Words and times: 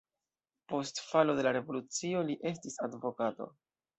Post 0.71 1.01
falo 1.09 1.35
de 1.41 1.43
la 1.47 1.51
revolucio 1.59 2.23
li 2.31 2.39
estis 2.53 2.81
advokato. 2.89 3.51